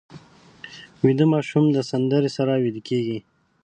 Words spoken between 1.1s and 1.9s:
ماشوم د